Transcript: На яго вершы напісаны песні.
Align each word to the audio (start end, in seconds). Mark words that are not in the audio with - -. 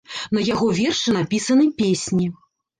На 0.37 0.45
яго 0.53 0.69
вершы 0.79 1.15
напісаны 1.19 1.71
песні. 1.85 2.35